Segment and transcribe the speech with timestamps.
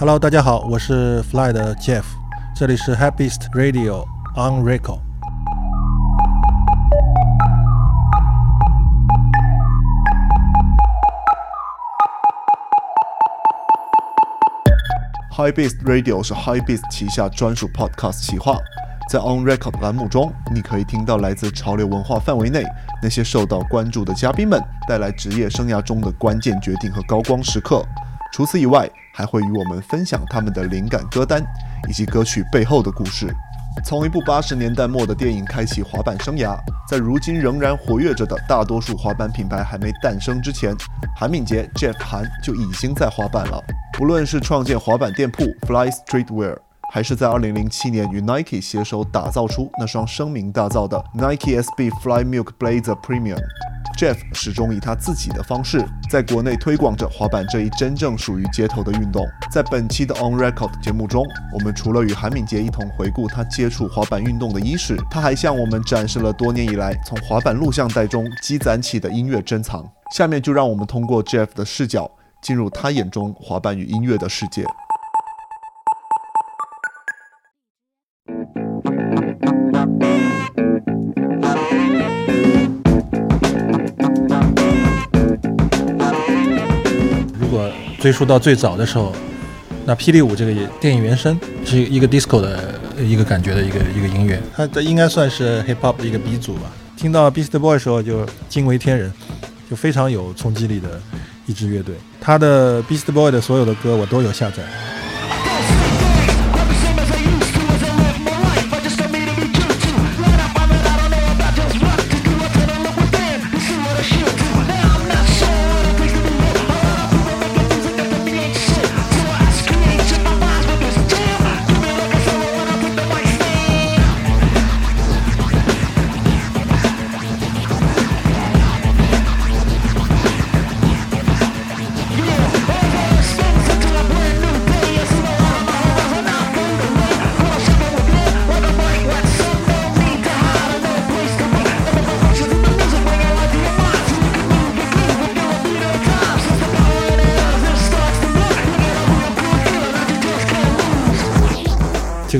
[0.00, 2.04] Hello，大家好，我是 Fly 的 Jeff，
[2.56, 5.00] 这里是 Happiest Radio on Record。
[15.36, 18.56] High Beast Radio 是 High Beast 旗下专属 Podcast 企划，
[19.10, 22.64] 在 On Record 栏目中，你可以听到来自潮流文化范围内
[23.02, 24.58] 那些受到关注的嘉宾们
[24.88, 27.84] 带来职业生涯中的关键决定和高光时刻。
[28.32, 31.44] 除此以外，还会与我们分享他们的灵感歌单
[31.88, 33.26] 以及歌曲背后的故事。
[33.84, 36.58] 从一部八十年代末的电影开启滑板生涯，
[36.88, 40.74] 在如今仍然活跃着的大多数滑板品牌还没诞生之前，
[41.16, 43.62] 韩敏杰 Jeff 韩就已经在滑板了。
[43.96, 46.56] 不论是创建滑板店铺 Fly Streetwear，
[46.92, 53.40] 还是在2007年与 Nike 携手打造出那双声名大噪的 Nike SB Fly Milk Blazer Premium
[54.00, 59.22] Jeff 始终以他自己的方式在国内推广着滑板这一真正属于街头的运动。
[59.52, 69.86] 在本期的 On Record 节目中，我们除了与韩敏杰一同回顾他接触滑板运动的伊始，他还向我们展示了多年以来从滑板录像带中积攒起的音乐珍藏。
[70.16, 72.10] 下面就让我们通过 Jeff 的视角。
[72.40, 74.64] 进入他眼中滑板与音乐的世界。
[88.00, 89.14] 追溯到最早的时候，
[89.84, 96.72] 那《霹雳舞》这个电影原声是一个 disco 的一个感觉的一个一个音乐，它这应该算是 hip hop 的一个鼻祖吧。
[96.96, 99.12] 听到 Beast Boy 的时候就惊为天人，
[99.70, 101.00] 就非常有冲击力的。
[101.46, 104.62] 一支乐队，他的 Beast Boy 的所有的歌我都有下载。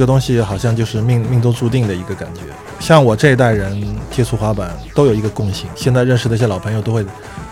[0.00, 2.40] 这个东西好像就是命命中注定的一个感觉。
[2.78, 7.04] 像我这一代人接触滑板都有一个共性，现在认识的一些老朋友都会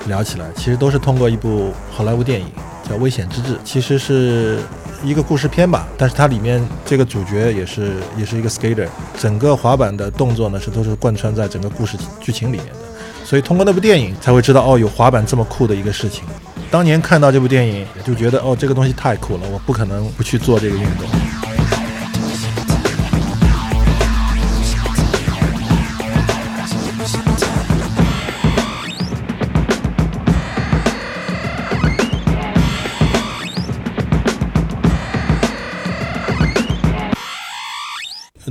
[0.06, 2.46] 聊起来，其实都是通过一部好莱坞电影
[2.88, 4.60] 叫《危险之至》，其实是
[5.04, 8.88] 一个故事片吧，但是它里面这个主角也是也是一个 skater，
[9.20, 16.24] 整个滑板的动作呢是都是贯穿在整个故事剧情里面的，所以通过那部电影才会知道哦，有滑板这么酷的一个事情。
[16.70, 21.06] 当年看到这部电影就觉得哦，这个东西太酷了，我不可能不去做这个运动。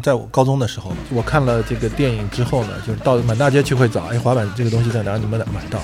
[0.08, 5.38] 在我高中的时候，我看了这个电影之后呢，就是到满大街去会找，哎，滑板这个东西在哪里能买
[5.70, 5.82] 到？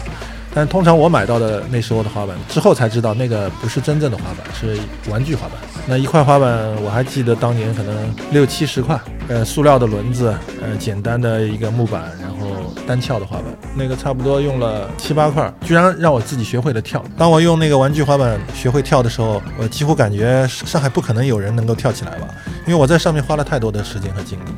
[0.55, 4.79] 但通常我买到的那时候的滑板之后才知道，那个不是真正的滑板，是
[5.11, 5.57] 玩具滑板。
[5.85, 6.49] 那一块滑板
[6.81, 7.93] 我还记得当年可能
[8.31, 8.97] 六七十块，
[9.27, 13.45] 呃，塑料的轮子，呃，简单的一个木板，然后单翘的滑板，
[13.75, 17.03] 那个差不多用了七八块，居然让我自己学会了跳。
[17.17, 22.27] 当我用那个玩具滑板学会跳的时候，我几乎感觉上海不可能有人能够跳起来吧。
[22.65, 24.49] 因为我在上面花了太多的时间和精力，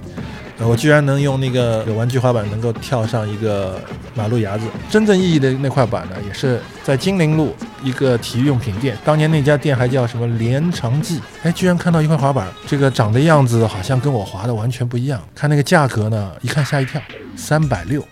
[0.60, 3.82] 呃，我居然能用那个有玩具滑板能够跳上一个
[4.14, 4.66] 马路牙子。
[4.90, 11.19] 真正意义的那块板呢，也是在金陵路一个体育用品店，当年那家店还叫什么连长记。
[11.44, 15.19] 哎，居然看到一块滑板，这个长的样子好像跟我滑的完全不一样。
[15.34, 17.01] 看那个价格呢，一看吓一跳，
[17.36, 18.06] 三百六。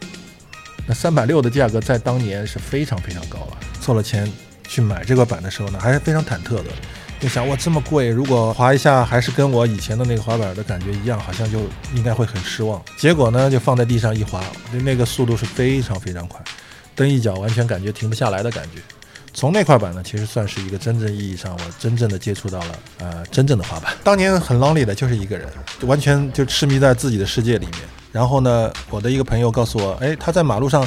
[0.86, 3.58] 那三百六的价格在当年是非常非常高了。
[3.80, 4.30] 凑了钱
[4.68, 6.66] 去买这块板的时候呢，还是非常忐忑的。
[7.24, 11.62] 就想哇这么贵，如果滑一下还是跟我以前的那个滑板的感觉一样，好像就
[11.96, 12.84] 应该会很失望。
[12.98, 14.44] 结果呢，就放在地上一滑，
[14.82, 16.44] 那个速度是非常非常快，
[16.94, 18.82] 蹬一脚完全感觉停不下来的感觉。
[19.34, 23.94] 从那块板呢，其实算是一个真正意义上我真正的接触到了呃真正的滑板。
[24.04, 25.48] 当年很 lonely 的，就是一个人，
[25.84, 27.78] 完全就痴迷在自己的世界里面。
[28.12, 30.86] 然后呢，我的一个朋友告诉我，哎，他在马路上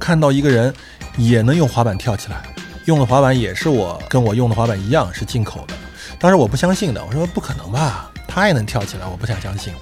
[0.00, 0.74] 看到一个人
[1.16, 2.42] 也能用滑板跳起来。
[2.86, 5.74] 用的滑板也是我跟我用的滑板一样是进口的，
[6.18, 9.72] 当时我不相信的，我说不可能吧，他也能跳起来，我不想相信。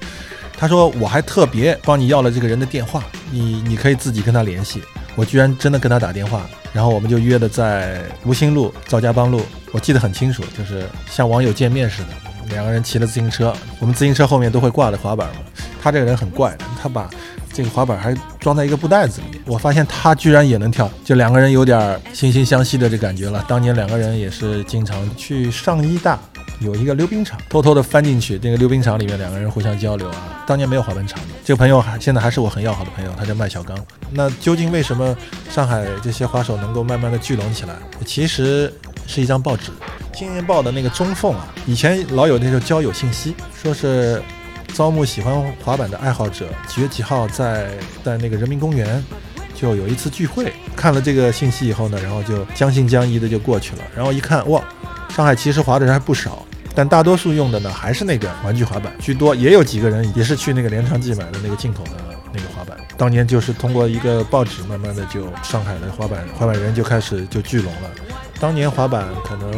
[0.57, 4.83] 他说我还特别帮你要了这个人的电话，你你可以自己跟他联系。
[5.17, 12.09] 我居然真的跟他打电话，然后我们就约的在吴兴路赵家浜路，我记得很清楚，就是像网友见面似的，
[12.49, 15.43] 两个人骑了自行车，我们自行车后面都会挂着滑板嘛。
[15.83, 17.11] 他这个人很怪，他把
[17.55, 21.79] 这个滑板还装在一个布袋子里面，我发现他居然也能跳，就两个人有点
[22.13, 23.43] 惺惺相惜的这感觉了。
[23.49, 26.19] 当年两个人也是经常去上医大。
[26.61, 30.45] 有一个溜冰场，偷偷的翻进去，那个溜冰场里面两个人互相交流啊。
[30.47, 33.77] 当年没有滑板场的，这个朋友还现在还是我很要好的朋友，他叫麦小刚。
[34.13, 35.15] 那究竟为什么
[35.51, 37.75] 上海这些滑手能够慢慢的聚拢起来？
[38.07, 38.73] 其实
[39.07, 39.73] 是一张报纸，
[40.17, 44.23] 《青年报》的那个中缝啊，以前老有那种交友信息，说是
[44.75, 47.71] 招募喜欢滑板的爱好者，几月几号在
[48.05, 49.03] 在那个人民公园
[49.55, 50.53] 就有一次聚会。
[50.75, 54.63] 看了这个信息以后呢，然后就将信将疑的就过去了，然后一看哇。
[55.11, 56.45] 上海其实滑的人还不少，
[56.75, 61.93] 但大多数用的呢还是那个玩具滑板居多，也有几个人也是去那个连昌记买的那个进口的
[62.33, 62.77] 那个滑板。
[62.97, 67.91] 当年就是通过一个报纸，慢慢的就上海的滑板滑板人就开始就聚拢了。
[68.41, 69.53] 当年滑板可能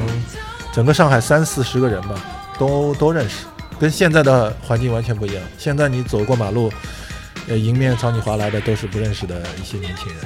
[0.74, 2.22] 整个上海三四十个人吧，
[2.58, 3.46] 都都认识，
[3.78, 5.42] 跟现在的环境完全不一样。
[5.58, 6.72] 现在你走过马路，
[7.48, 10.16] 呃，迎面朝你滑来的都是不认识的一些年轻人。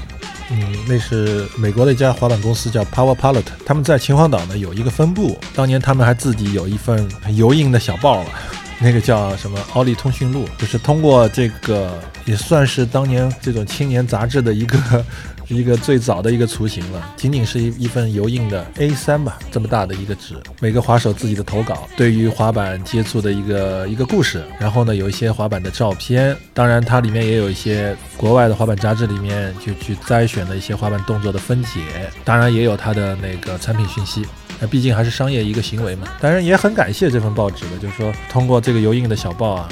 [0.53, 3.45] 嗯，那是美国的一家滑板公司，叫 Power Pilot。
[3.65, 5.39] 他们在秦皇岛呢有一个分部。
[5.55, 8.31] 当年他们还自己有一份油印的小报了，
[8.81, 15.05] 那个叫什么《奥利通讯录》，就是通过这个也算是当年这种青年杂志的一个。
[15.51, 31.81] 一个最早的一个雏形了，仅仅是一一份油印的 A3 吧，这么大的一个纸，每个滑手自己的投稿，对于滑板接触的一个一个故事，然后呢有一些滑板的照片，当然它里面也有一些国外的滑板杂志里面就去摘选的一些滑板动作的分解，
[32.25, 34.25] 当然也有它的那个产品讯息，
[34.61, 39.69] 那毕竟还是商业一个行为嘛，当然也很感谢这份报纸的，就是说通过这个油印的小报啊。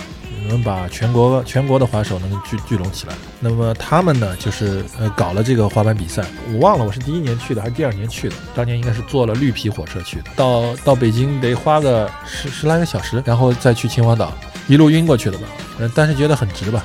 [0.49, 6.25] 能把全国全国的滑手能聚聚拢起来，那么他们呢，就是呃搞了这个滑板比赛。
[6.53, 14.33] 我忘了我是第一年去的还是第二年去的，当年应该是坐了绿皮火车去的，到到北京得花个十十来个小时，然后再去秦皇岛，
[14.67, 15.47] 一路晕过去的吧。
[15.79, 16.83] 嗯，但是觉得很值吧，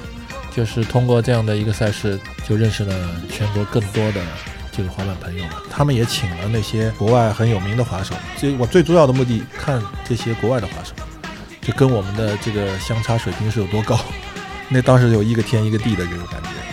[0.56, 2.94] 就是通过这样的一个赛事，就认识了
[3.32, 4.22] 全国更多的
[4.72, 5.52] 这个滑板朋友们。
[5.72, 10.94] 他们也请了那些国外很有名的滑手，这我最重要的目的看这些国外的滑手。
[11.64, 14.00] 就跟我们的这个相差水平是有多高？
[14.70, 16.73] 那当时有一个天一个地的这种感觉。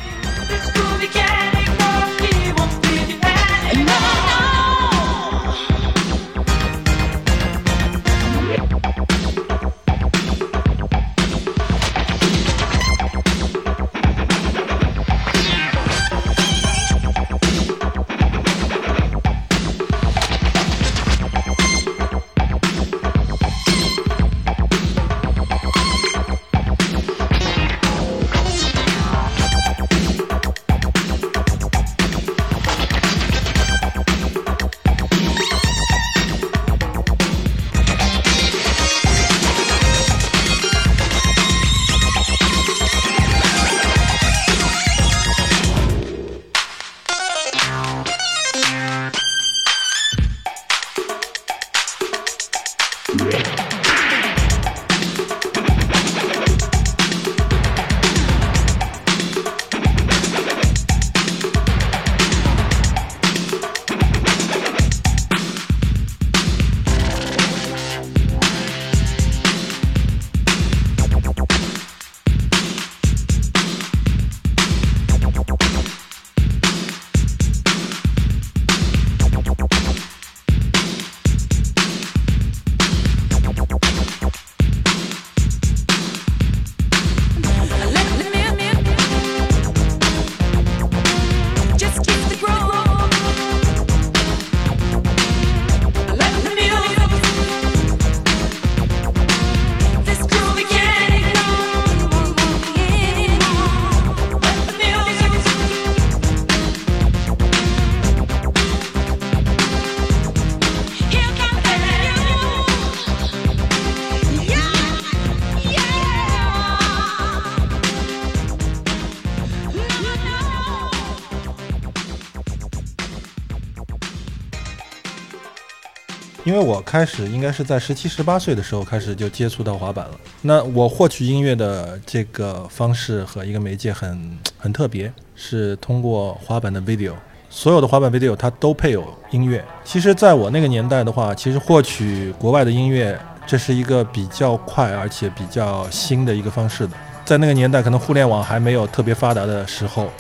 [126.51, 130.19] 因为我开始应该是在十七十八岁的时候开始就接触到滑板了。
[130.43, 137.13] 那我获取音乐的这个方式和一个媒介很很特别，是通过滑板的 video。
[137.49, 139.65] 所有的滑板 video 它都配有音乐。
[139.85, 143.17] 其实，在我那个年代的话，其实获取国外的音乐，
[143.47, 146.95] 这是一个比较快而且比较新的一个方式的。
[147.25, 150.11] 在那个年代，可能互联网还没有特别发达的时候。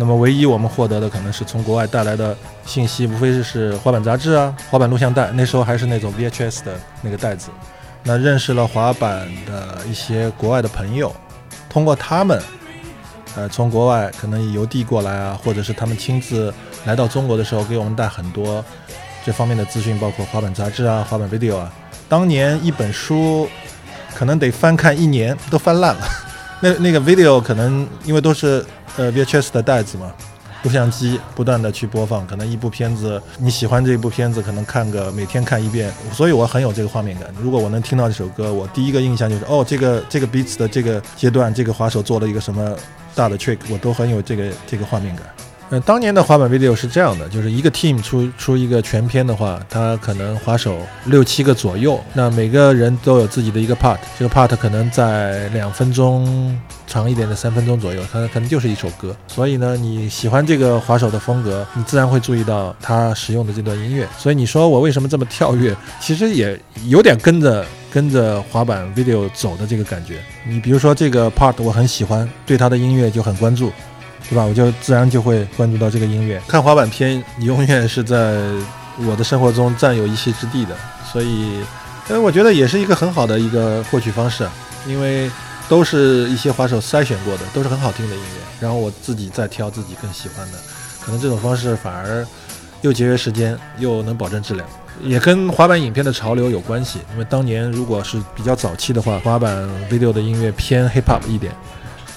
[0.00, 7.50] 那么唯一我们获得的可能是从国外带来的信息，无非是是滑板杂志啊、滑板录像带，那时候还是那种 VHS 的那个袋子。
[8.02, 11.14] 那认识了滑板的一些国外的朋友，
[11.68, 12.40] 通过他们，
[13.36, 16.50] 呃，从国外可能邮递过来啊，或者是他们亲自
[16.86, 18.64] 来到中国的时候，给我们带很多
[19.22, 21.70] 这方面的资讯，包括滑板杂志啊、滑板 video 啊。
[22.08, 23.46] 当年一本书
[24.14, 26.08] 可能得翻看一年，都翻烂了。
[26.62, 28.64] 那那个 video 可能因为都是
[28.96, 30.12] 呃 VHS 的袋子嘛，
[30.62, 37.32] 录像机不断的去播放，可能一部片子你喜欢这一部片子，可能看个每天看一遍，所以我很有这个画面感。
[37.40, 42.76] 如果我能听到这首歌，我第一个印象就是哦，这个这个彼此的这个阶段，这个滑手做了一个什么
[43.14, 45.24] 大的 trick，我都很有这个这个画面感。
[45.72, 56.58] 嗯，当年的滑板 video 是这样的，就是一个 team 出出一个全片的话，他可能滑手六七个左右，那每个人都有自己的一个 part，这个 part 可能在两分钟
[56.88, 59.14] 长一点的三分钟左右，它可能就是一首歌。
[59.28, 64.08] 所以呢，你喜欢这个滑手的风格，你自然会注意到他使用的这段音乐。
[64.18, 65.72] 所以你说我为什么这么跳跃，
[66.02, 70.18] 其实也有点跟着跟着滑板 video 走的这个感觉。
[70.44, 73.70] 你比如说这个 part 我很喜欢，对他的音乐就很关注。
[74.30, 74.44] 对吧？
[74.44, 76.40] 我就自然就会关注到这个音乐。
[76.46, 78.40] 看滑板片，你永远是在
[79.04, 80.76] 我的生活中占有一席之地的。
[81.12, 81.60] 所以，
[82.08, 84.48] 呃，我觉得也是一个很好的一个获取方式，
[84.86, 85.28] 因为
[85.68, 88.40] 都是一些滑手筛选过的，都是很好听的音乐。
[88.60, 90.58] 然后我自己再挑自己更喜欢的，
[91.04, 92.24] 可能这种方式反而
[92.82, 94.64] 又节约时间，又能保证质量，
[95.02, 97.00] 也跟滑板影片的潮流有关系。
[97.12, 101.52] 因为当年如果是比较早期的话，滑板 video 的音乐偏 hip hop 一点。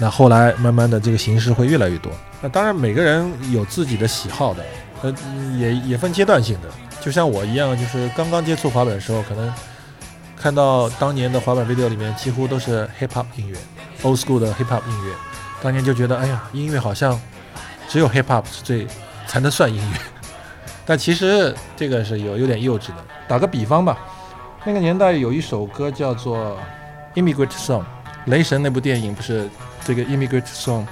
[0.04, 2.12] 那后来慢慢的这个形式会越来越多。
[2.42, 4.62] 那当然每个人有自己的喜好的，
[5.02, 5.16] 呃，
[5.58, 6.68] 也也分阶段性的。
[7.00, 9.50] 就像我一样，就是刚刚接触滑板的时候，可能
[10.36, 13.56] 看到当年的滑板 video 里面几乎都是 hip hop 音乐
[14.02, 15.14] ，old school 的 hip hop 音乐。
[15.62, 17.18] 当年就觉得，哎呀，音乐好像
[17.88, 18.86] 只有 hip hop 是最
[19.26, 19.98] 才能算音乐。
[20.86, 22.96] 但其实这个是有有点幼稚的。
[23.26, 23.98] 打个比方吧，
[24.66, 26.58] 那个年代有一首歌叫做
[27.18, 27.80] 《Immigrant Song》，
[28.26, 29.50] 雷神那部电影不是？
[29.86, 30.86] 这个 Immigrant Song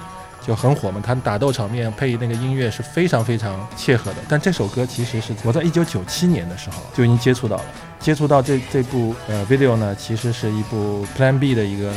[0.46, 4.18] 就很火嘛，它打斗场面配那个音乐是非常非常切合的。
[4.28, 7.64] 但这首歌其实是我在一九九七年的时候就已经接触到了，
[8.00, 11.92] 接触到这这部呃 video 呢，其实是一部 Plan B 的一个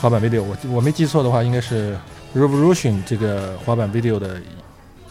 [0.00, 0.42] 滑板 video。
[0.42, 1.98] 我我没记错的话，应该是
[2.36, 4.40] Revolution 这个滑板 video 的。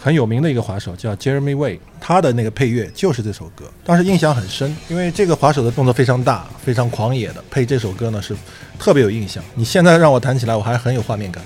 [0.08, 8.34] 很有名的一个滑手叫 Jeremy Way，他的那个配乐就是这首歌，当时印象很深，因为这个滑手的动作非常大，非常狂野的，配这首歌呢是
[8.80, 9.44] 特别有印象。
[9.54, 11.44] 你现在让我弹起来，我还很有画面感。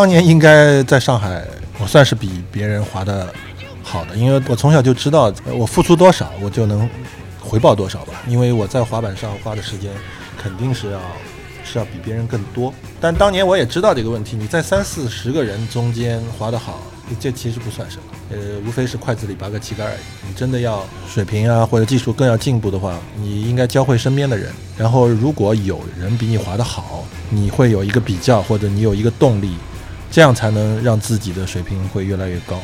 [0.00, 1.44] 当年应该在上海，
[1.78, 3.30] 我算是比别人滑的
[3.82, 6.88] 好的，因为我从小就知道，我付出多少，我就能
[7.38, 8.14] 回报多少吧。
[8.26, 9.90] 因为我在滑板上花的时间，
[10.42, 10.98] 肯定是要
[11.62, 12.72] 是要比别人更多。
[12.98, 16.80] 但当年我也知道这个问题，你在三四十个人中间滑得好，
[17.20, 20.00] 这其实不算什么，呃，无非是筷子里拔个旗杆而已。
[20.26, 24.50] 你真的要水平啊或者技术更要进步的话，你应该教会身边的人。
[24.78, 29.52] 然后如果有人比你滑得好，你会有一个比较，或者你有一个动力。
[30.10, 32.60] 这样才能让自己的水平会越来越高。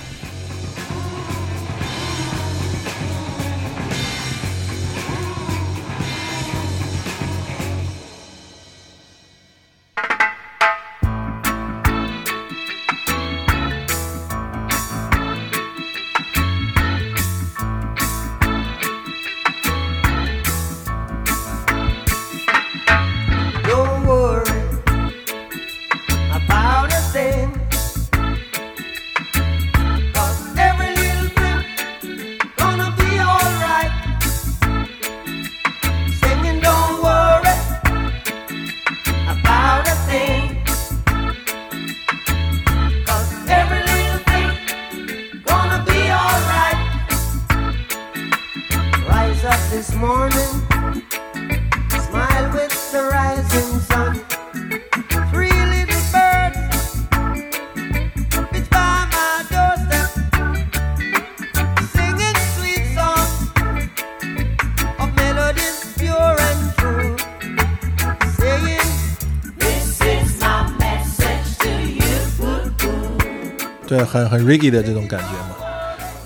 [74.16, 75.56] 很很 reggae 的这种感觉嘛。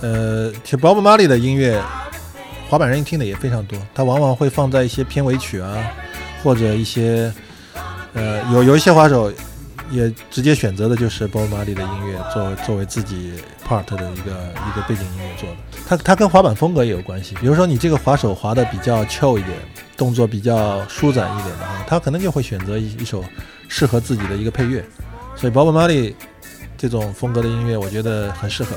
[0.02, 1.80] 呃，其实 Bob Marley 的音乐，
[2.68, 5.76] 滑板人听的也非常多，他往往会放在一些片尾曲啊，
[6.42, 7.32] 或者一些
[8.14, 9.32] 呃有有一些滑手
[9.90, 13.32] 也直接选择的就是 Bob Marley 的音乐作作为自己
[13.68, 15.56] part 的一个一个背景音乐做的。
[15.86, 19.54] 它它跟滑板风格也有关系，比如说你这个滑手滑的比较俏一点，
[19.96, 23.24] 动作比较舒展一点的话，他可能就会选择一一首
[23.68, 24.82] 适合自己的一个配乐。
[25.36, 26.14] 所以 Bob Marley
[26.80, 28.74] 这种风格的音乐，我觉得很适合。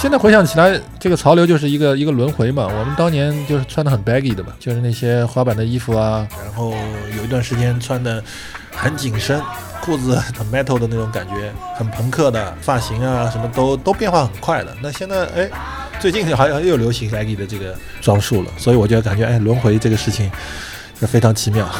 [0.00, 2.66] 现在回想起来，这个潮流就是一个一个轮回嘛。
[2.66, 6.72] 我们当年就是穿的很 baggy 的嘛，就是那些滑板的衣服啊，然后
[7.18, 8.24] 有一段时间穿的
[8.74, 9.38] 很紧身，
[9.82, 14.74] 裤子很 metal 的那种感觉，很朋克的发型啊，什么都都变化很快的。
[14.82, 15.50] 那现在哎，
[16.00, 20.32] 最近好像又流行 baggy 的这个装束了，所以我就感觉哎，轮回这个事情
[20.98, 21.70] 是非常奇妙。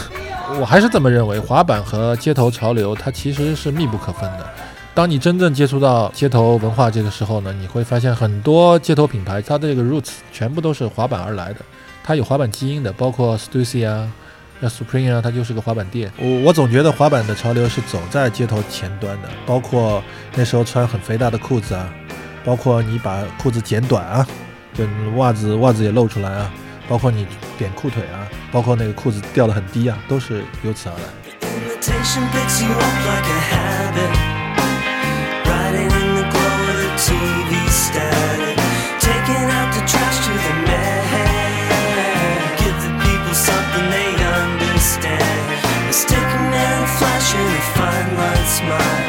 [0.61, 4.46] 我还是这么认为，滑板和街头潮流它其实是密不可分的。
[4.92, 11.61] 当你真正接触到街头文化这个时候呢，你会发现很多街头品牌，它的这个 roots 全部都是滑板而来的，
[12.03, 14.11] 它有滑板基因的，包括 Stussy 啊、
[14.59, 16.12] 那 Supreme 啊，它就是个滑板店。
[16.18, 20.03] 我我总觉得滑板的潮流是走在街头前端的，包括
[20.35, 21.88] 那时候穿很肥大的裤子啊，
[22.44, 24.26] 包括你把裤子剪短啊，
[24.74, 24.85] 就
[25.16, 26.53] 袜子袜子也露出来啊，
[26.88, 27.26] 包括你
[27.57, 31.03] 扁裤腿啊，包括那个裤子掉得很低啊，都是由此而来。
[48.70, 48.99] mine.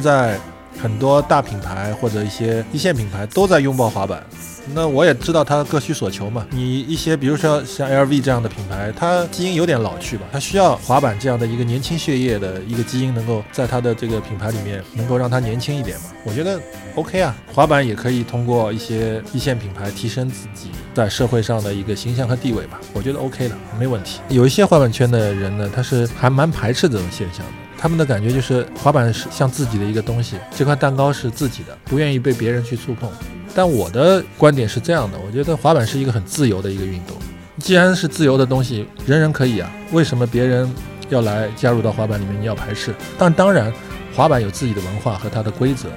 [0.00, 0.40] 现在
[0.80, 4.24] 很多大品牌或者一些一线品牌都在拥抱滑板。
[4.72, 6.46] 那我也知道它各需所求嘛。
[6.48, 16.04] 你一些比如说像 LV 这样的品牌，它基因有点老去吧，它需要滑板这样的一个年轻血液的一个基因，能够在它的这个品牌里面能够让它年轻一点嘛。
[16.24, 16.58] 我觉得
[16.94, 22.80] OK 啊，滑板也可以通过一些一线品牌提升自己在社会上的一个形象和地位吧。
[22.94, 24.20] 我觉得 OK 的，没问题。
[24.30, 27.52] 有一些滑板圈的人呢，他是还蛮排斥这种现象的。
[27.80, 33.10] 他们的感觉就是滑板是像自己的一个东西，这块蛋糕是自己的，不愿意被别人去触碰。
[33.54, 37.16] 但我的观点是这样的，我觉得滑板是一个很自由的一个运动。
[37.56, 40.70] 既然是自由的东西，人人可以啊，为什么别人
[41.08, 42.38] 要来加入到滑板里面？
[42.42, 42.94] 你要排斥？
[43.18, 43.72] 但当然，
[44.14, 45.88] 滑板有自己的文化和它的规则。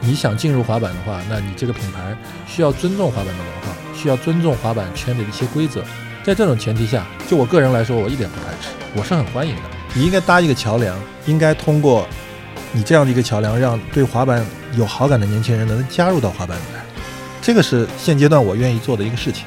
[0.00, 2.16] 你想进入滑板的话，那你这个品牌
[2.48, 5.84] 需要尊重滑板的文化，需要尊重滑板圈的一些规则。
[6.24, 9.62] 在这种前提下，就我个人来说，我一点不排斥，我是很欢迎的。
[9.94, 12.06] 你应该搭一个桥梁，应该通过
[12.72, 14.44] 你这样的一个桥梁，让对滑板
[14.76, 16.80] 有好感的年轻人能加入到滑板里来。
[17.42, 19.44] 这个是现阶段我愿意做的一个事情。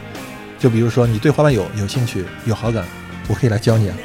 [0.60, 2.86] 就比如说，你对滑板有有兴趣、有好感，
[3.28, 3.96] 我可以来教你啊。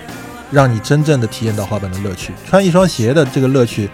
[0.50, 2.32] 让你真正的体验到滑板的乐趣。
[2.48, 3.90] 穿一双鞋的这个乐趣，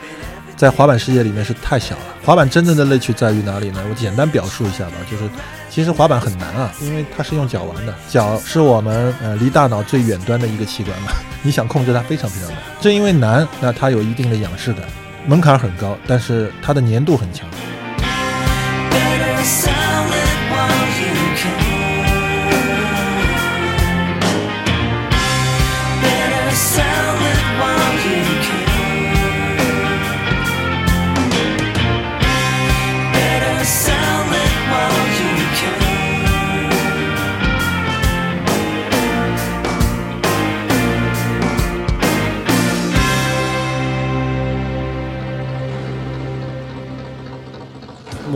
[0.65, 2.03] 在滑板世界里面是太小了。
[2.25, 3.85] 滑板真正的乐趣在于哪里呢？
[3.91, 5.25] 我简单表述一下吧，就是
[5.69, 11.13] 其实滑板很难啊，因为它是用脚玩的，脚是我们呃离大脑最远端的一个器官嘛，
[11.45, 12.59] 你想控制它非常非常难。
[12.81, 14.87] 正因为难，那它有一定的仰视感，
[15.27, 17.47] 门槛很高，但是它的粘度很强。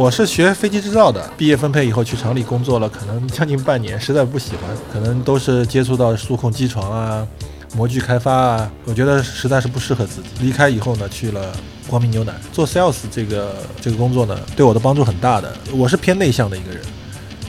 [0.08, 7.28] 我是学飞机制造的，毕业分配以后去厂里工作了，可能将近半年，实在不喜欢，可能都是接触到数控机床啊、
[7.76, 10.28] 模具开发啊，我觉得实在是不适合自己。
[10.40, 11.52] 离开以后呢，去了
[11.86, 15.54] 光明牛奶做 sales 这个这个工作呢，对我的帮助很大的。
[15.74, 16.80] 我是偏内向的一个人，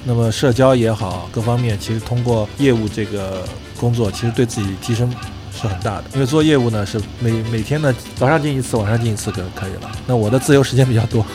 [0.03, 3.41] 那么社交也好，各方面其实通过业务这个
[3.79, 5.09] 工作，其实对自己提升
[5.55, 6.03] 是很大的。
[6.13, 9.89] 因为做业务呢，是每每天呢早上进一次，晚上进一次就可以了。
[10.05, 11.25] 那我的自由时间比较多，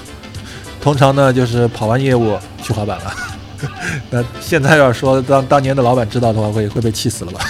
[0.84, 3.14] 通常呢就是跑完业务去滑板了。
[4.10, 7.40] 那现在要说当当年的老板知道的话，会会被气死了吧？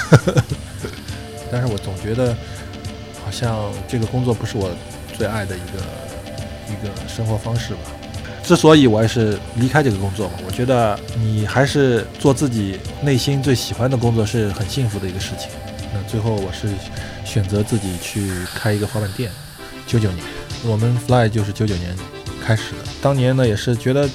[1.50, 2.32] 但是我总觉得
[3.24, 4.70] 好像这个工作不是我
[5.18, 5.82] 最爱的一个
[6.72, 7.80] 一个生活方式吧。
[8.44, 15.50] 之所以我也是离开这个工作嘛，我觉得你还是做自己内心最喜欢的工作是很幸福的一个事情。
[15.92, 16.68] 那最后我是
[17.24, 19.28] 选择自己去开一个滑板店，
[19.88, 20.24] 九九年，
[20.64, 21.96] 我们 Fly 就是九九年
[22.44, 22.78] 开始的。
[23.00, 24.08] 当年呢也是觉得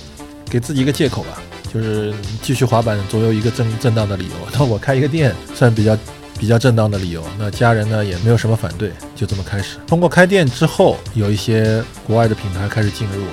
[0.45, 1.41] 给自己一个借口吧，
[1.73, 4.31] 就是继续滑板总有一个正正当的理由。
[4.53, 5.97] 那我开一个店算比较
[6.37, 9.77] 比较正当的理由，那家人呢也没有什么反对，就这么开始。
[9.87, 13.23] 通过开店之后，有一些国外的品牌开始进入，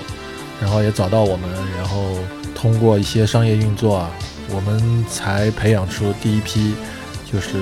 [0.60, 2.18] 然后也找到我们，然后
[2.54, 4.10] 通过一些商业运作啊，
[4.50, 6.74] 我们才培养出第一批
[7.30, 7.58] 就是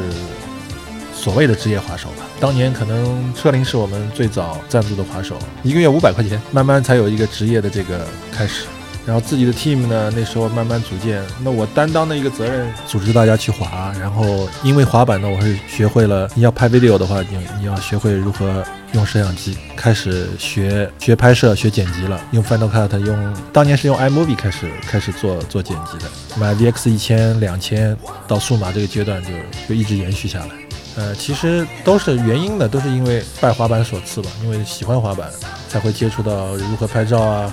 [1.24, 2.16] 所谓的职业滑手吧。
[2.38, 8.66] 当年可能车林是我们最早赞助的滑手，一个月五百块钱，慢慢才有一个职业的这个开始。
[9.06, 11.22] 然后自己的 team 呢，那时候慢慢组建。
[11.42, 13.90] 那我担当的一个责任，组织大家去滑。
[13.98, 22.18] 然后因为滑板呢，我是学会了，你要拍 video 的话，你你要学会如何用摄像机，开始学学拍摄、学剪辑了。
[22.32, 26.10] 用 Final Cut，用当年是用 iMovie 开始开始做做剪辑的。
[26.36, 29.28] 买 VX 一千、两千到数码这个阶段就
[29.68, 30.63] 就一直延续下来。
[30.96, 34.30] 呃，其实都是原因的，都是因为拜滑板所赐吧。
[34.42, 35.28] 因为喜欢滑板，
[35.68, 37.52] 才会接触到如何拍照啊，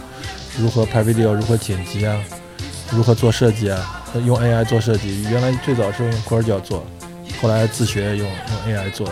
[0.58, 2.16] 如何拍 video，如何剪辑啊，
[2.92, 5.24] 如何做设计啊，用 AI 做设计。
[5.24, 6.86] 原来最早是用 Corel 做，
[7.42, 9.10] 后来自学用用 AI 做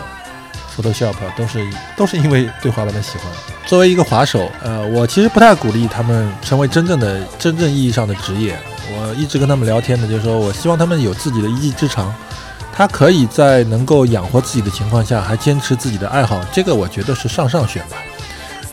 [0.76, 1.66] Photoshop，都是
[1.96, 3.26] 都是因为对滑板的喜欢。
[3.66, 8.56] 作为一个滑手，呃，我其实不太鼓励他们成为真正的真正意义上的职业。
[8.92, 12.14] 我一直跟他们聊天的，就是说我希望他们有自己的一技之长。
[12.72, 17.96] 他可以在能够养活自己的情况下，还坚持自己的爱好，这个我觉得是上上选吧。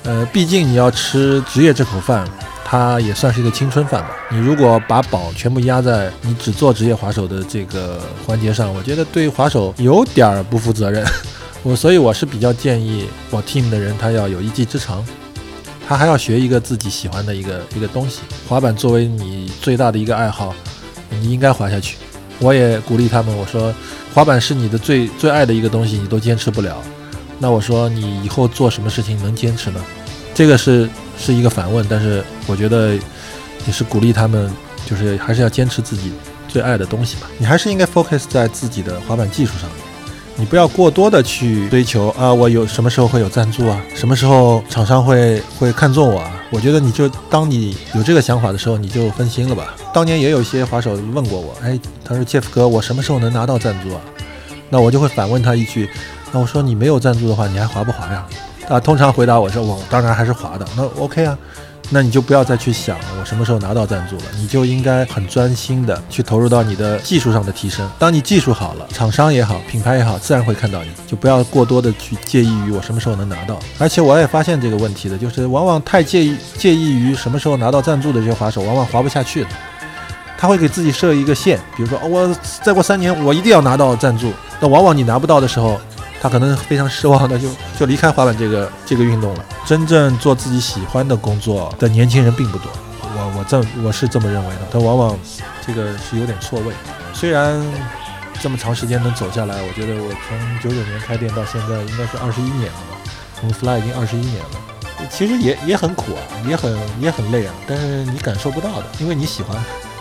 [0.03, 2.25] 呃，毕竟你要吃职业这口饭，
[2.63, 4.11] 它也算是一个青春饭吧。
[4.29, 11.05] 你如果把宝全部压在你只做职业滑手的这个环节上，我觉得对滑手有点儿不负责任。
[11.63, 15.03] 我所以我是比较建议我 team 的人，他要有一技之长，
[15.87, 18.19] 他还要学一个自己喜欢的一个一个东西。
[18.47, 20.53] 滑板作为你最大的一个爱好，
[21.09, 21.97] 你应该滑下去。
[22.39, 23.73] 我也鼓励他们，我说，
[24.13, 26.83] 滑板是你的最最爱的一个东西，你都坚持不了，
[27.39, 29.83] 那我说你以后做什么事情能坚持呢？
[30.35, 32.93] 这个是是一个反问，但是我觉得
[33.65, 34.51] 也是鼓励他们，
[34.85, 36.11] 就是还是要坚持自己
[36.47, 37.27] 最爱的东西吧。
[37.39, 39.86] 你还是应该 focus 在自己的滑板技术上面，
[40.39, 46.31] 你不要过多的去追求啊，我有什么时候会有赞助啊，什么时候厂商会会看中我啊？
[46.51, 49.75] 我觉得你就当你有这个想法的时候，你就分心了吧。
[49.91, 54.01] 当年也有一些滑手问过我，哎，他说 Jeff 哥，我什么时候能拿到赞助啊？
[54.69, 55.89] 那我就会反问他一句，
[56.31, 58.23] 那我说你没有赞助的话，你还滑不滑呀？
[58.69, 60.67] 啊，通常回答我说我当然还是滑的。
[60.75, 61.35] 那 OK 啊，
[61.89, 67.89] 那你就不要再去想我什么时候拿到赞助了，你就应该很专心的去投入到你的技术上的提升。
[67.97, 73.57] 当你技术好了，厂商也好，品牌也好，自然会看到你，就不要过多的去介意于我什么时候能拿到。
[73.79, 79.49] 而且我也发现这个问题的，就是往往太介意介意于什么时候拿到赞助的这些滑手，往往滑不下去的。
[80.39, 85.81] 他会给自己设一个线，比如说、我再过三年我一定要拿到赞助，那往往你拿不到的时候，
[86.27, 87.47] 他可能非常失望的就
[87.79, 89.45] 就离开滑板这个这个运动了。
[89.65, 92.69] 真正做自己喜欢的工作的年轻人并不多，
[93.01, 95.17] 我我这我是这么认为的，但往往
[95.65, 96.73] 这个是有点错位。
[97.13, 97.65] 虽然
[98.41, 102.97] 这么长时间能走下来，我觉得我从九九年开店到现在应该是二十一年了吧，
[103.39, 105.07] 从 Fly 已经二十一年了。
[105.09, 109.55] 其实也也很苦啊，也很也很累啊，但是你感受不到的，因为你喜欢，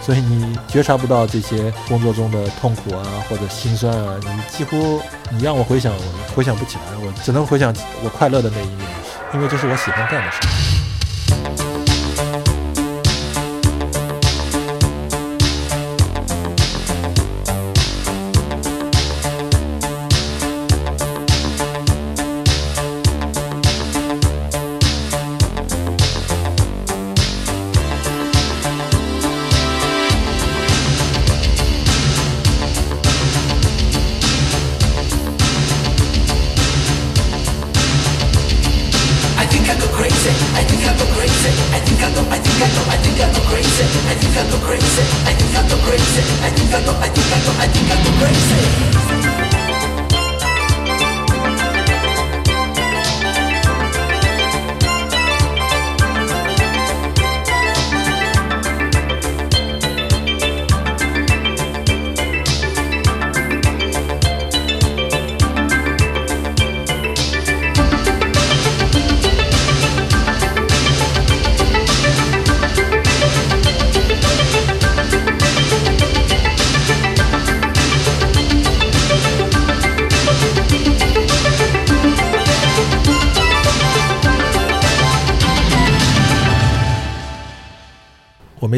[0.06, 8.86] 所以你觉察不到这些工作中的痛苦啊或者心酸啊，你几乎你让我回想，我回想不起来，我只能回想我快乐的那一面，
[9.34, 10.75] 因为这是我喜欢干的事。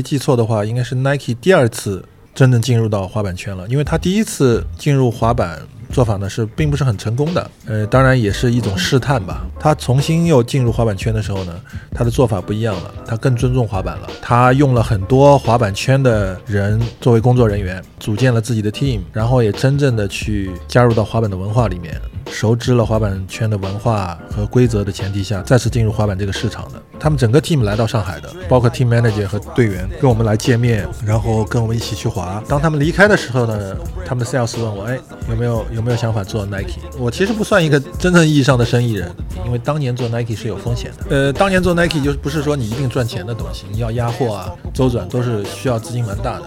[0.09, 2.03] 记错的话，应该是 Nike 第二次
[2.35, 5.61] 真正进入到滑板圈了，因为他第一次进入滑板
[5.93, 9.47] 做法呢是并不是很成功的，呃，当然也是一种试探吧。
[9.61, 11.61] 他重新又进入滑板圈的时候呢，
[11.95, 22.01] 他的做法不一样了，他更尊重滑板了，他用了很多滑板圈的人作为工作人员，组建了自己的 team，然后也真正的去加入到滑板的文化里面。
[22.31, 26.81] 熟知了滑板圈的文化和规则的前提下，再次进入滑板这个市场的。
[27.01, 32.43] 他们整个 team 来到上海的，包括 team manager 和队员跟我们来见面，然后跟我们一起去滑。
[32.49, 36.81] 当他们离开的时候呢，他们的 sales 问我，哎，有没有有没有想法做 Nike？
[36.99, 39.11] 我其实不算一个真正意义上的生意人，
[39.45, 41.07] 因为当年做 Nike 是有风险的。
[41.11, 46.45] 呃，当年做 Nike 就不是说你一定赚钱的东西，你要压货啊、周转都是需要资金蛮大的。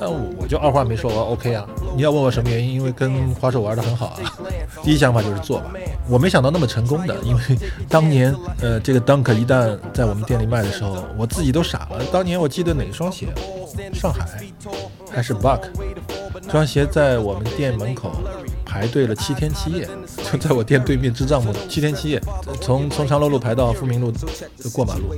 [0.00, 1.66] 但我我就二话没说，我说 OK 啊。
[1.96, 2.74] 你要问我什么原因？
[2.74, 4.20] 因为跟滑手玩的很好啊。
[4.82, 5.72] 第一想法就是做吧。
[6.08, 7.42] 我没想到那么成功的，因为
[7.88, 12.04] 当年呃这个 Dunk 一旦在我们店里卖的时候，我自己都傻了。
[12.12, 13.28] 当年我记得哪双鞋？
[13.94, 14.26] 上海
[15.10, 15.60] 还是 Buck
[16.42, 18.12] 这双鞋在我们店门口
[18.64, 19.88] 排队了七天七夜，
[20.30, 22.20] 就在我店对面支帐篷七天七夜，
[22.60, 24.12] 从从长乐路排到富民路
[24.72, 25.14] 过马路。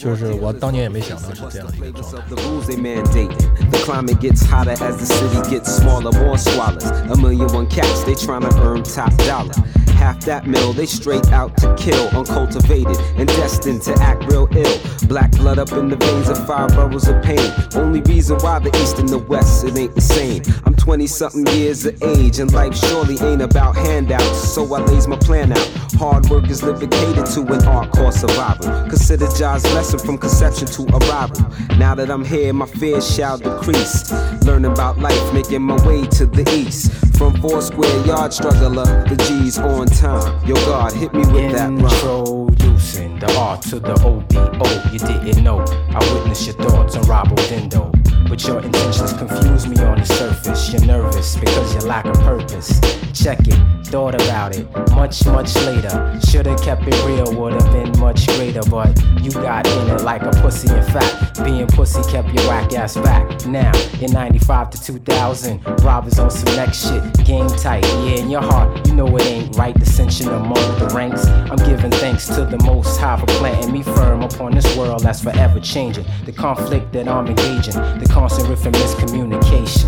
[0.00, 2.18] 就是我当年也没想到是这样的一个状态。
[2.28, 3.30] The rules they mandate.
[3.70, 6.84] The climate gets hotter as the city gets smaller, more swallows.
[6.84, 9.54] A million one cats, they tryna earn top dollar.
[9.96, 14.78] Half that mill, they straight out to kill, uncultivated and destined to act real ill.
[15.08, 17.50] Black blood up in the veins of five boroughs of pain.
[17.74, 20.42] Only reason why the east and the west, it ain't the same.
[20.66, 24.52] I'm 20 something years of age, and life surely ain't about handouts.
[24.52, 25.70] So I lays my plan out.
[26.01, 28.89] Hard work is catered to an art called survival.
[28.89, 31.45] Consider Job's lesson from conception to arrival.
[31.77, 34.11] Now that I'm here, my fears shall decrease.
[34.43, 36.91] Learning about life, making my way to the east.
[37.19, 40.43] From four square yard struggler, the G's on time.
[40.43, 42.49] Yo, God, hit me with that rhyme.
[42.49, 44.91] Introducing the R to the OBO.
[44.91, 45.59] You didn't know.
[45.59, 48.00] I witnessed your thoughts on Robo Dindo.
[48.27, 50.71] But your intentions confuse me on the surface.
[50.71, 52.79] You're nervous because you lack a purpose.
[53.13, 54.67] Check it, thought about it.
[54.91, 56.19] Much, much later.
[56.29, 58.61] Should've kept it real, would've been much greater.
[58.69, 60.73] But you got in it like a pussy.
[60.73, 63.45] In fact, being pussy kept your whack ass back.
[63.45, 67.25] Now, in 95 to 2000, robbers on some next shit.
[67.25, 69.77] Game tight, yeah, in your heart, you know it ain't right.
[69.77, 71.25] Dissension among the ranks.
[71.27, 75.21] I'm giving thanks to the most high for planting me firm upon this world that's
[75.21, 76.05] forever changing.
[76.25, 79.87] The conflict that I'm engaging, the constant riff and miscommunication.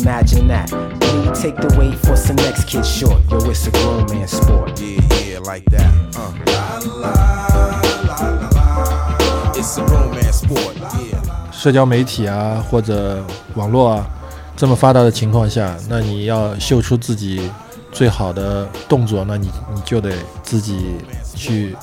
[0.00, 0.70] Imagine that.
[0.70, 4.80] You take the weight for some next kid short, yo, it's a grown man sport.
[4.80, 5.90] Yeah, yeah, like that.
[6.16, 6.32] Uh.
[9.56, 11.20] It's a romance sport, yeah.
[11.50, 13.24] 社交媒体啊或者
[13.54, 14.06] 网络啊
[14.56, 17.50] 这么发达的情况下，那你要秀出自己
[17.90, 20.96] 最好的动作，那你你就得自己
[21.34, 21.74] 去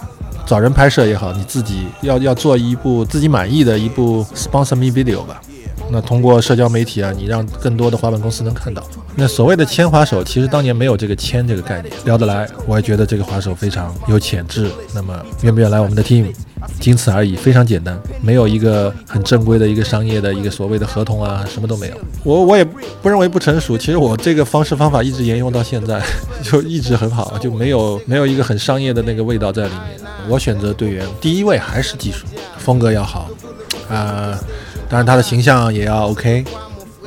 [0.46, 5.42] 找人拍摄也好，你自己要要做一部自己满意的一部 sponsor me video 吧。
[5.90, 8.84] 那通过社交媒体啊，你让更多的滑板公司能看到。
[9.16, 14.72] 那所谓的签滑手，其实当年没有这个签这个概念，聊得来，我也觉得这个滑手非常有潜质。
[14.96, 16.34] 那么愿不愿来我们的 team？
[16.80, 21.96] 仅此而已，非常简单，没有一个很正规的一个商业的一个所谓的合同啊，什么都没有。
[22.24, 26.02] 我我也不认为不成熟，其实我这个方式方法一直沿用到现在，
[26.42, 30.10] 就一直很好，就没有没有一个很商业的那个味道在里面。
[30.30, 32.26] 我选择队员，第一位还是技术，
[32.58, 33.30] 风格要好，
[33.90, 34.40] 啊、
[34.94, 36.46] 当然他的形象也要 OK，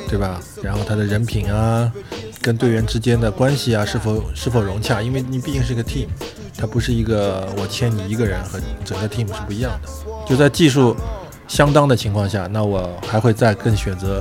[0.08, 0.40] 对吧？
[0.60, 1.88] 然后他的人品啊，
[2.42, 5.00] 跟队员之间的关系啊，是否是否融洽？
[5.00, 6.08] 因为你毕竟是个 team，
[6.58, 9.88] 他不是一个我签你一个人和整个 team 是不一样的。
[10.28, 10.96] 就在技术
[11.46, 14.20] 相当的情况下，那我还会再更选择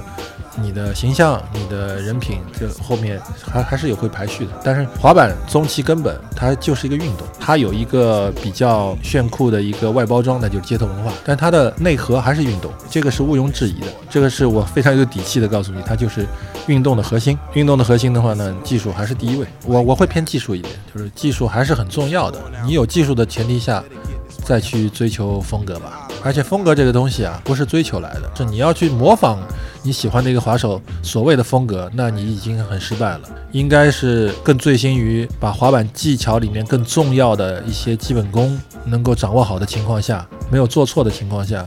[0.62, 4.52] 你的形象、你的人品，这后面还还是有会排序的。
[4.64, 13.88] 但是滑板终其根本，它就是一个运动，它有一个比较炫酷的一个外包装，那就是街头文化，但它的内核还是运动，这个是毋庸置疑的。
[14.10, 16.26] 这个是我非常有底气的告诉你，它就是
[16.68, 17.38] 运动的核心。
[17.54, 19.46] 运动的核心的话呢，技术还是第一位。
[19.66, 22.40] 我我会偏技术一点，就是技术还是很重要的。
[22.66, 23.84] 你有技术的前提下，
[24.46, 26.05] 再去追求风格吧。
[26.26, 29.38] 而且风格这个东西啊，不是追求来的，是你要去模仿
[29.84, 33.30] 你喜欢的一个滑手所谓的风格，那你已经很失败了。
[33.52, 41.64] 应该是更醉心于把滑板技巧里面更重要的一些基本功能够掌握好的情况下，没有做错的情况下。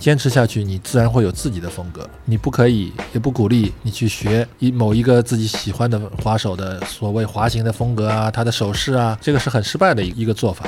[0.00, 2.08] 坚持下去，你自然会有自己的风格。
[2.24, 10.66] 你不可以，也不鼓励你去学一某一个自己喜欢的滑手的所谓滑行的风格啊，他的手势啊，这个是很失败的一一个做法。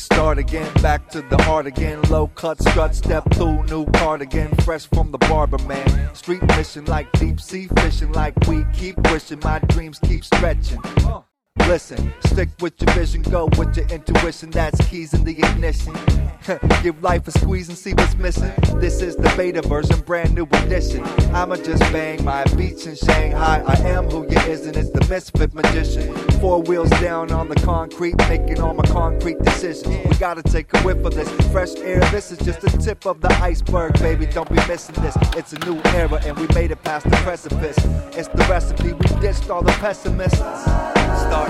[0.00, 2.00] Fresh start again, back to the heart again.
[2.10, 6.14] Low cut strut, step through, new cardigan, fresh from the barber man.
[6.14, 10.82] Street mission like deep sea fishing, like we keep wishing my dreams keep stretching.
[11.70, 14.50] Listen, stick with your vision, go with your intuition.
[14.50, 15.94] That's keys in the ignition.
[16.82, 18.52] Give life a squeeze and see what's missing.
[18.80, 21.04] This is the beta version, brand new edition.
[21.32, 23.62] I'ma just bang my beats in Shanghai.
[23.64, 24.76] I am who you isn't.
[24.76, 26.12] It's the misfit magician.
[26.40, 30.08] Four wheels down on the concrete, making all my concrete decisions.
[30.08, 32.00] We gotta take a whiff of this fresh air.
[32.10, 34.26] This is just the tip of the iceberg, baby.
[34.26, 35.16] Don't be missing this.
[35.36, 37.78] It's a new era, and we made it past the precipice.
[38.16, 38.92] It's the recipe.
[38.92, 40.99] We ditched all the pessimists.
[41.16, 41.48] Start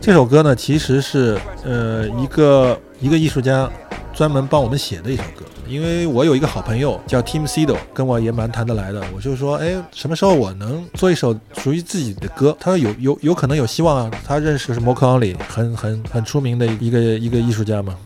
[0.00, 3.66] 这首歌呢，其实是呃一个一个艺术家
[4.12, 5.46] 专门帮我们写的一首歌。
[5.66, 9.02] 因为我有一个好朋友叫 Tim Sido，跟我也蛮谈得来的。
[9.16, 12.54] 我就说，哎，什么时候我能做一首属于自己的歌？
[12.60, 14.10] 他说有有有可能有希望啊。
[14.26, 17.96] 他认识的是 m o k o n l y 很很很出名的一个一个艺术家嘛。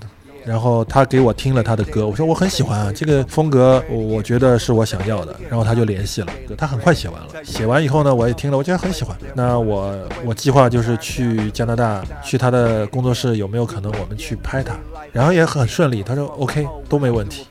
[0.49, 5.37] 然后他给我听了他的歌，我说我很喜欢啊，这个风格我觉得是我想要的。
[5.47, 7.45] 然后他就联系了，他很快写完了。
[7.45, 9.15] 写完以后呢，我也听了，我觉得很喜欢。
[9.35, 14.75] 那我我计划就是去加拿大，去他的工作室，有没有可能我们去拍他？
[15.13, 17.47] 然后也很顺利，他说 OK 都没问题。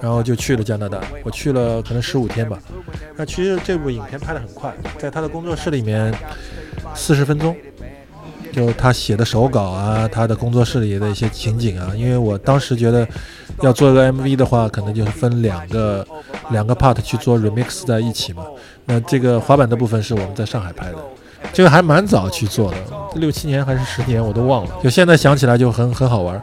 [0.00, 2.56] 然后就去了加拿大，我去了可能十五天吧。
[3.16, 6.14] 那其实这部影片拍得很快，在他的工作室里面
[6.94, 7.56] 四十分钟。
[8.56, 13.06] 就他写的手稿啊，他的工作室里的一些情景啊，因为我当时觉得
[13.60, 16.06] 要做一个 MV 的话，可能就是分两个
[16.48, 18.46] 两个 part 去做 remix 在一起嘛。
[18.86, 20.96] 那这个滑板的部分是我们在上海拍的，
[21.52, 22.78] 这个还蛮早去做的，
[23.16, 26.42] 六七年还是十年我都忘了，就现在想起来就很很好玩。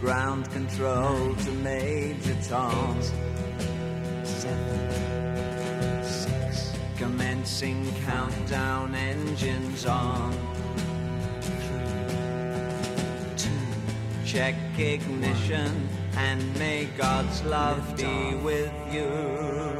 [0.00, 2.96] Ground control to Major Tom.
[4.24, 6.72] Seven, six.
[6.96, 10.34] Commencing countdown, engines on.
[14.24, 19.79] Check ignition and may God's love be with you.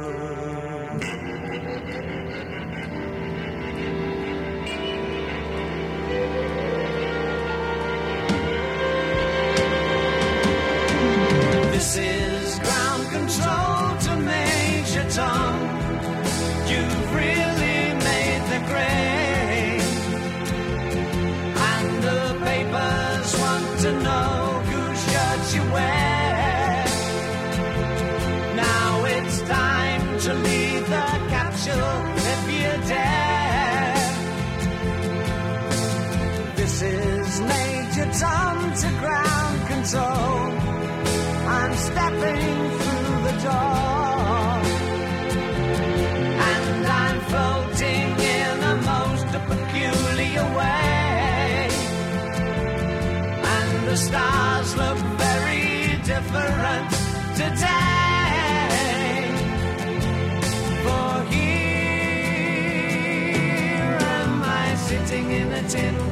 [65.73, 66.10] Washington.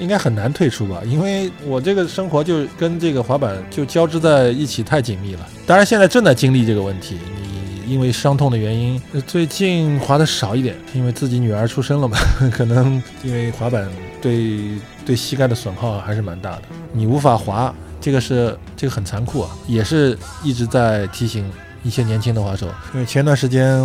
[0.00, 5.46] 应该很难退出吧，因为我这个生活就跟这个滑板就交织在一起太紧密了。
[5.66, 12.16] 当然，现在正在经历这个问题，你因为伤痛的原因，最近滑的少一点，因为自己 女儿出生了嘛，
[12.50, 13.88] 可能因为滑板
[14.22, 14.60] 对
[15.04, 21.50] 对膝盖的损耗还是蛮大的，你无法滑，这个是这个很残酷啊，也是一直在提醒
[21.82, 23.80] 一些年轻的滑手，因为前段时间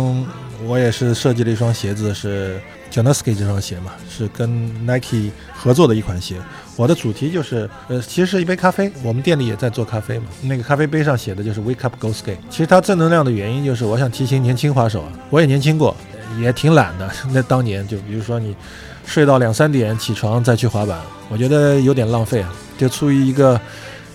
[0.66, 2.60] 我也是设计了一双鞋子，是
[2.96, 4.48] Janoski 这双鞋嘛，是跟
[4.86, 6.36] Nike 合作的一款鞋。
[6.76, 8.90] 我的主题就是，呃，其实是一杯咖啡。
[9.02, 12.38] 我们店里也在做咖啡嘛，那个咖啡杯上写的就是 Wake up, go skate。
[12.48, 15.94] 其实它正能量的原因就是，我想提醒年轻滑手啊，我也年轻过，
[16.40, 17.06] 也挺懒的。
[17.32, 18.56] 那当年就比如说你
[19.04, 22.50] 睡到两三点起床再去滑板，我觉得有点浪费啊。
[22.78, 23.60] 就出于一个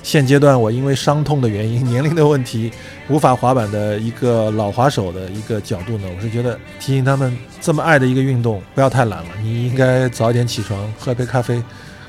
[0.03, 2.71] 现阶段我因为伤痛的原因、年龄的问题
[3.07, 11.63] 无法滑板的一个老滑手的一个角度呢，我是觉得提醒他们这么爱的一个运动，不要太懒了，你应该早点起床，喝杯咖啡，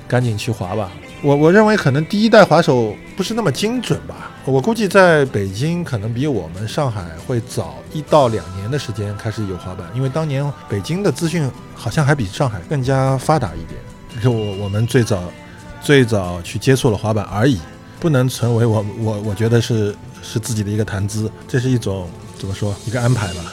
[0.09, 0.90] 赶紧去滑吧。
[1.22, 13.80] 我我认为可能第一代滑手不是那么精准吧，我估计在北京可能比我们上海会早一到两年的时间开始有滑板，因为当年北京的资讯好像还比上海更加发达一点，
[14.16, 15.22] 就是我我们最早
[15.80, 17.61] 最早去接触了滑板而已，
[18.03, 19.95] 不能成为我我我觉得是
[20.25, 23.53] 是自己的一个谈资，这是一种怎么说一个安排吧。